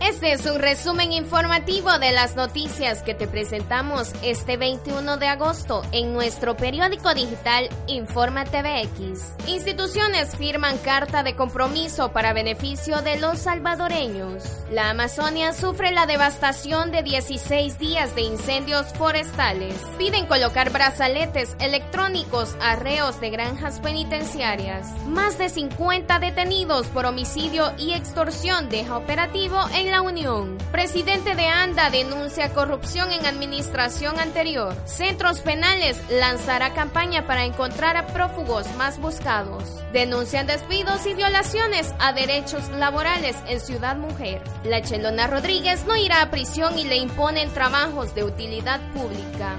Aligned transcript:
Este 0.00 0.30
es 0.32 0.46
un 0.46 0.60
resumen 0.60 1.12
informativo 1.12 1.98
de 1.98 2.12
las 2.12 2.36
noticias 2.36 3.02
que 3.02 3.14
te 3.14 3.26
presentamos 3.26 4.12
este 4.22 4.56
21 4.56 5.16
de 5.16 5.26
agosto 5.26 5.82
en 5.90 6.14
nuestro 6.14 6.56
periódico 6.56 7.12
digital 7.14 7.68
Informa 7.88 8.44
TVX. 8.44 9.48
Instituciones 9.48 10.36
firman 10.36 10.78
carta 10.78 11.24
de 11.24 11.34
compromiso 11.34 12.12
para 12.12 12.32
beneficio 12.32 13.02
de 13.02 13.18
los 13.18 13.40
salvadoreños. 13.40 14.44
La 14.70 14.90
Amazonia 14.90 15.52
sufre 15.52 15.90
la 15.90 16.06
devastación 16.06 16.92
de 16.92 17.02
16 17.02 17.78
días 17.80 18.14
de 18.14 18.22
incendios 18.22 18.86
forestales. 18.94 19.74
Piden 19.98 20.26
colocar 20.26 20.70
brazaletes 20.70 21.56
electrónicos 21.58 22.56
a 22.60 22.76
reos 22.76 23.20
de 23.20 23.30
granjas 23.30 23.80
penitenciarias. 23.80 24.86
Más 25.06 25.38
de 25.38 25.48
50 25.48 26.20
detenidos 26.20 26.86
por 26.86 27.04
homicidio 27.04 27.72
y 27.78 27.94
extorsión 27.94 28.68
deja 28.68 28.96
operativo 28.96 29.58
la 29.88 30.02
Unión. 30.02 30.58
Presidente 30.70 31.34
de 31.34 31.46
ANDA 31.46 31.90
denuncia 31.90 32.52
corrupción 32.52 33.10
en 33.12 33.26
administración 33.26 34.18
anterior. 34.18 34.74
Centros 34.84 35.40
penales 35.40 36.00
lanzará 36.10 36.74
campaña 36.74 37.26
para 37.26 37.44
encontrar 37.44 37.96
a 37.96 38.06
prófugos 38.08 38.66
más 38.76 38.98
buscados. 39.00 39.64
Denuncian 39.92 40.46
despidos 40.46 41.06
y 41.06 41.14
violaciones 41.14 41.94
a 41.98 42.12
derechos 42.12 42.68
laborales 42.70 43.36
en 43.48 43.60
Ciudad 43.60 43.96
Mujer. 43.96 44.42
La 44.64 44.82
Chelona 44.82 45.26
Rodríguez 45.26 45.84
no 45.86 45.96
irá 45.96 46.22
a 46.22 46.30
prisión 46.30 46.78
y 46.78 46.84
le 46.84 46.96
imponen 46.96 47.50
trabajos 47.50 48.14
de 48.14 48.24
utilidad 48.24 48.80
pública. 48.92 49.56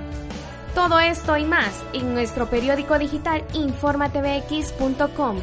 Todo 0.75 0.99
esto 0.99 1.35
y 1.37 1.45
más 1.45 1.83
en 1.93 2.13
nuestro 2.13 2.49
periódico 2.49 2.97
digital 2.97 3.43
informatvx.com 3.53 5.39